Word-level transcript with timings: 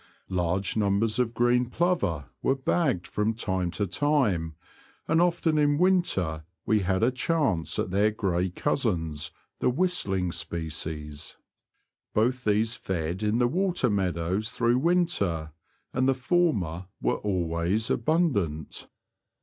Large 0.29 0.75
numbers 0.77 1.19
of 1.19 1.35
green 1.35 1.69
plover 1.69 2.25
were 2.41 2.55
bagged 2.55 3.05
from 3.05 3.35
time 3.35 3.69
to 3.77 3.85
time, 3.85 4.55
and 5.07 5.21
often 5.21 5.59
in 5.59 5.77
winter 5.77 6.43
we 6.65 6.79
had 6.79 7.03
a 7.03 7.11
chance 7.11 7.77
at 7.77 7.91
their 7.91 8.09
grey 8.09 8.49
cousins, 8.49 9.29
the 9.59 9.69
whistling 9.69 10.31
species. 10.31 11.37
Both 12.15 12.45
these 12.45 12.73
fed 12.73 13.21
in 13.21 13.37
the 13.37 13.47
water 13.47 13.91
meadows 13.91 14.49
through 14.49 14.79
winter, 14.79 15.51
and 15.93 16.09
the 16.09 16.15
former 16.15 16.87
were 16.99 17.17
always 17.17 17.91
abundant. 17.91 18.87